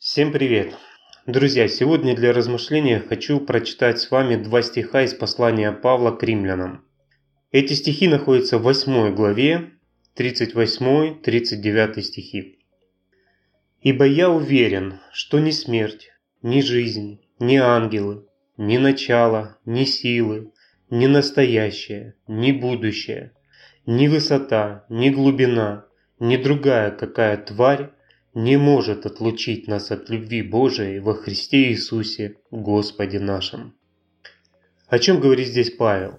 [0.00, 0.78] Всем привет!
[1.26, 6.84] Друзья, сегодня для размышления хочу прочитать с вами два стиха из послания Павла к римлянам.
[7.50, 9.72] Эти стихи находятся в 8 главе,
[10.16, 12.60] 38-39 стихи.
[13.82, 16.12] «Ибо я уверен, что ни смерть,
[16.42, 18.24] ни жизнь, ни ангелы,
[18.56, 20.52] ни начало, ни силы,
[20.90, 23.32] ни настоящее, ни будущее,
[23.84, 25.86] ни высота, ни глубина,
[26.20, 27.90] ни другая какая тварь
[28.34, 33.74] не может отлучить нас от любви Божией во Христе Иисусе, Господе нашим.
[34.88, 36.18] О чем говорит здесь Павел?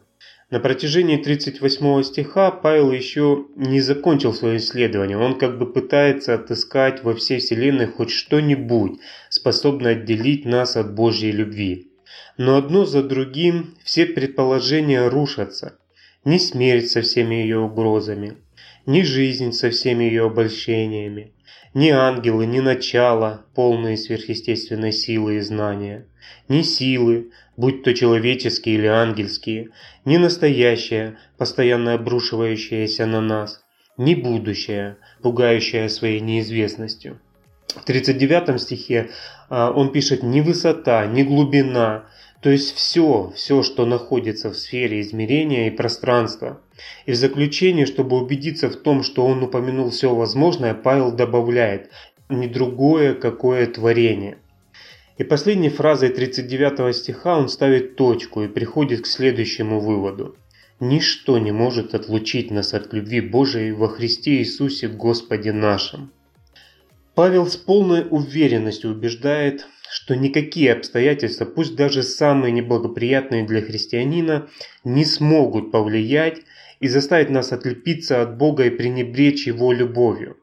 [0.52, 5.16] На протяжении 38 стиха Павел еще не закончил свое исследование.
[5.16, 9.00] Он как бы пытается отыскать во всей вселенной хоть что-нибудь,
[9.30, 11.92] способное отделить нас от Божьей любви.
[12.38, 15.78] Но одно за другим все предположения рушатся.
[16.26, 18.38] Ни смерть со всеми ее угрозами,
[18.90, 21.32] ни жизнь со всеми ее обольщениями,
[21.76, 26.08] ни ангелы, ни начало, полные сверхъестественной силы и знания,
[26.48, 29.70] ни силы, будь то человеческие или ангельские,
[30.06, 33.64] ни настоящее, постоянно обрушивающееся на нас,
[33.98, 37.20] ни будущее, пугающее своей неизвестностью.
[37.68, 39.12] В 39 стихе
[39.50, 42.06] а, он пишет «ни высота, ни глубина»,
[42.42, 46.62] то есть все, все, что находится в сфере измерения и пространства.
[47.06, 51.90] И в заключение, чтобы убедиться в том, что он упомянул все возможное, Павел добавляет
[52.30, 54.38] «не другое какое творение».
[55.18, 60.38] И последней фразой 39 стиха он ставит точку и приходит к следующему выводу.
[60.80, 66.14] Ничто не может отлучить нас от любви Божией во Христе Иисусе Господе нашим.
[67.16, 74.48] Павел с полной уверенностью убеждает, что никакие обстоятельства, пусть даже самые неблагоприятные для христианина,
[74.84, 76.42] не смогут повлиять
[76.80, 80.38] и заставить нас отлепиться от Бога и пренебречь Его любовью.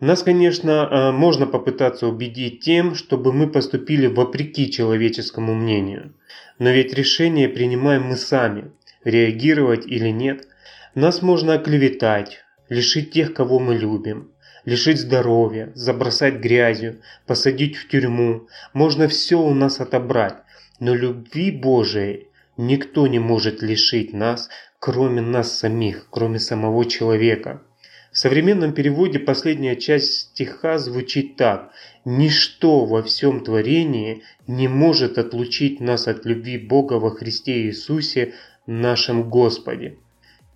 [0.00, 6.12] Нас, конечно, э, можно попытаться убедить тем, чтобы мы поступили вопреки человеческому мнению.
[6.58, 8.70] Но ведь решение принимаем мы сами,
[9.04, 10.46] реагировать или нет.
[10.94, 14.30] Нас можно оклеветать, лишить тех, кого мы любим,
[14.64, 18.46] лишить здоровья, забросать грязью, посадить в тюрьму.
[18.72, 20.36] Можно все у нас отобрать,
[20.80, 24.48] но любви Божией никто не может лишить нас,
[24.78, 27.62] кроме нас самих, кроме самого человека.
[28.12, 31.72] В современном переводе последняя часть стиха звучит так.
[32.04, 38.34] «Ничто во всем творении не может отлучить нас от любви Бога во Христе Иисусе,
[38.66, 39.96] нашем Господе».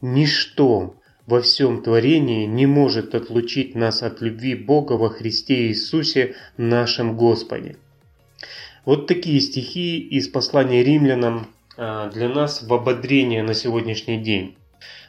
[0.00, 0.94] Ничто
[1.28, 7.76] во всем творении не может отлучить нас от любви Бога во Христе Иисусе, нашем Господе.
[8.86, 14.56] Вот такие стихи из послания римлянам а, для нас в ободрение на сегодняшний день.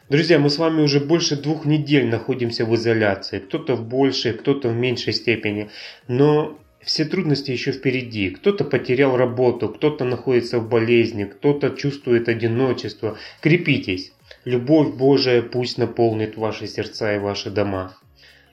[0.10, 3.40] Друзья, мы с вами уже больше двух недель находимся в изоляции.
[3.40, 5.70] Кто-то в большей, кто-то в меньшей степени.
[6.10, 8.32] Но все трудности еще впереди.
[8.32, 13.18] Кто-то потерял работу, кто-то находится в болезни, кто-то чувствует одиночество.
[13.40, 14.12] Крепитесь.
[14.46, 17.96] Любовь Божия пусть наполнит ваши сердца и ваши дома.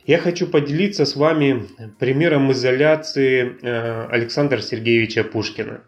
[0.06, 1.64] Я хочу поделиться с вами
[1.98, 5.82] примером изоляции э, Александра Сергеевича Пушкина.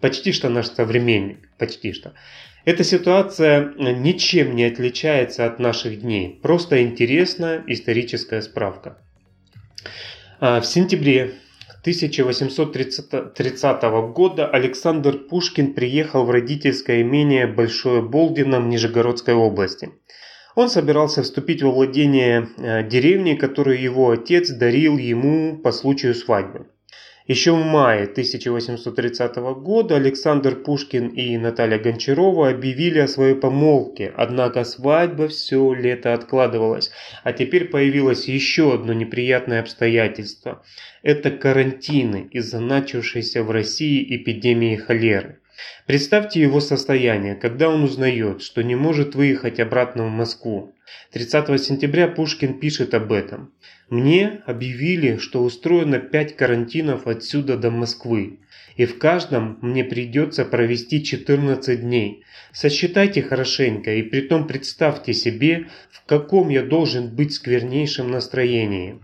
[0.00, 1.48] Почти что наш современник.
[1.58, 2.14] Почти что.
[2.64, 6.38] Эта ситуация ничем не отличается от наших дней.
[6.42, 8.98] Просто интересная историческая справка.
[10.40, 11.34] А, в сентябре
[11.84, 13.82] 1830
[14.14, 19.90] года Александр Пушкин приехал в родительское имение Большое Болдино в Нижегородской области.
[20.54, 26.68] Он собирался вступить во владение э, деревни, которую его отец дарил ему по случаю свадьбы.
[27.26, 34.62] Еще в мае 1830 года Александр Пушкин и Наталья Гончарова объявили о своей помолвке, однако
[34.64, 36.90] свадьба все лето откладывалась,
[37.22, 40.62] а теперь появилось еще одно неприятное обстоятельство.
[41.02, 45.38] Это карантины из-за начавшейся в России эпидемии холеры.
[45.86, 50.74] Представьте его состояние, когда он узнает, что не может выехать обратно в Москву.
[51.12, 53.52] 30 сентября Пушкин пишет об этом.
[53.90, 58.38] «Мне объявили, что устроено пять карантинов отсюда до Москвы,
[58.76, 62.24] и в каждом мне придется провести 14 дней.
[62.52, 69.00] Сосчитайте хорошенько и притом представьте себе, в каком я должен быть сквернейшем настроении».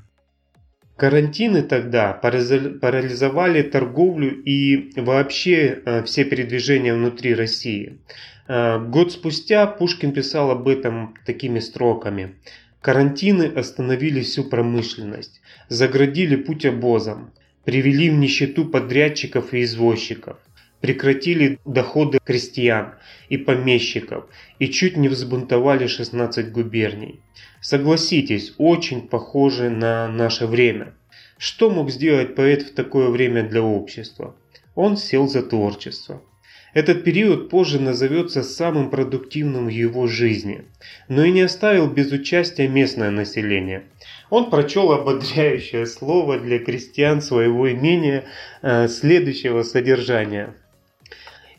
[1.01, 8.01] Карантины тогда парализовали торговлю и вообще э, все передвижения внутри России.
[8.49, 12.35] Э, год спустя Пушкин писал об этом такими строками.
[12.81, 17.33] Карантины остановили всю промышленность, заградили путь обозам,
[17.65, 20.39] привели в нищету подрядчиков и извозчиков,
[20.81, 22.95] прекратили доходы крестьян
[23.29, 24.25] и помещиков
[24.59, 27.21] и чуть не взбунтовали 16 губерний.
[27.61, 30.95] Согласитесь, очень похоже на наше время.
[31.37, 34.35] Что мог сделать поэт в такое время для общества?
[34.75, 36.23] Он сел за творчество.
[36.73, 40.65] Этот период позже назовется самым продуктивным в его жизни,
[41.09, 43.85] но и не оставил без участия местное население.
[44.31, 48.25] Он прочел ободряющее слово для крестьян своего имения
[48.63, 50.55] э, следующего содержания.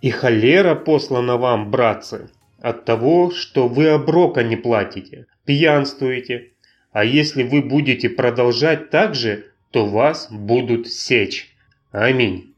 [0.02, 2.30] «И холера послана вам, братцы,
[2.62, 6.52] от того, что вы оброка не платите, пьянствуете,
[6.94, 11.54] а если вы будете продолжать так же, то вас будут сечь.
[11.92, 12.51] Аминь».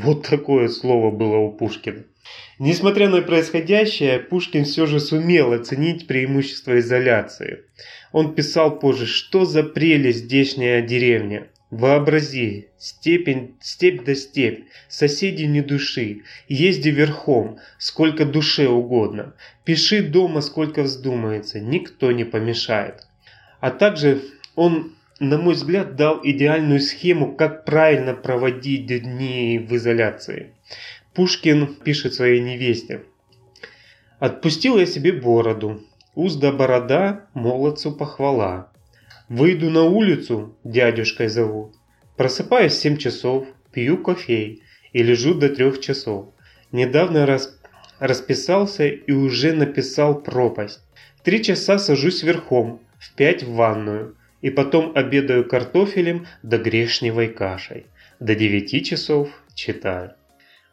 [0.00, 2.04] Вот такое слово было у Пушкина.
[2.60, 7.64] Несмотря на происходящее, Пушкин все же сумел оценить преимущество изоляции.
[8.12, 11.48] Он писал позже, что за прелесть здешняя деревня.
[11.70, 19.34] Вообрази, степень, степь да степь, соседи не души, езди верхом, сколько душе угодно,
[19.64, 23.04] пиши дома, сколько вздумается, никто не помешает.
[23.60, 24.22] А также
[24.54, 30.52] он на мой взгляд, дал идеальную схему, как правильно проводить дни в изоляции.
[31.14, 33.02] Пушкин пишет своей невесте.
[34.20, 35.82] «Отпустил я себе бороду,
[36.14, 38.72] узда борода, молодцу похвала.
[39.28, 41.74] Выйду на улицу, дядюшкой зовут.
[42.16, 44.62] Просыпаюсь в 7 часов, пью кофей
[44.92, 46.34] и лежу до трех часов.
[46.72, 47.58] Недавно раз,
[47.98, 50.80] расписался и уже написал пропасть.
[51.22, 57.86] Три часа сажусь верхом, в пять в ванную и потом обедаю картофелем да грешневой кашей.
[58.20, 60.12] До 9 часов читаю.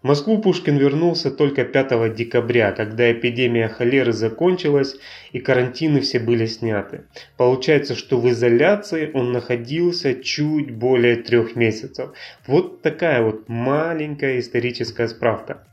[0.06, 4.96] В Москву Пушкин вернулся только 5 декабря, когда эпидемия холеры закончилась
[5.32, 7.06] и карантины все были сняты.
[7.38, 12.12] Получается, что в изоляции он находился чуть более трех месяцев.
[12.46, 15.66] Вот такая вот маленькая историческая справка.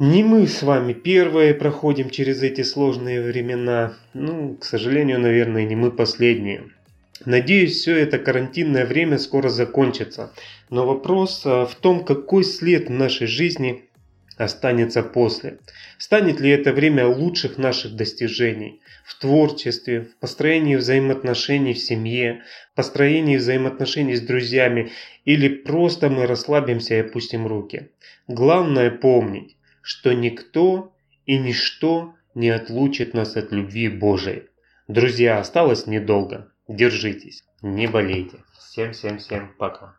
[0.00, 3.92] Не мы с вами первые проходим через эти сложные времена.
[4.12, 6.64] Ну, к сожалению, наверное, не мы последние.
[7.24, 10.32] Надеюсь, все это карантинное время скоро закончится.
[10.70, 13.84] Но вопрос а, в том, какой след в нашей жизни
[14.36, 15.58] останется после.
[15.98, 22.42] Станет ли это время лучших наших достижений в творчестве, в построении взаимоотношений в семье,
[22.74, 24.90] построении взаимоотношений с друзьями
[25.24, 27.90] или просто мы расслабимся и опустим руки.
[28.26, 30.92] Главное помнить, что никто
[31.26, 34.44] и ничто не отлучит нас от любви Божией.
[34.88, 36.51] Друзья, осталось недолго.
[36.68, 38.44] Держитесь, не болейте.
[38.52, 39.96] Всем-всем-всем пока.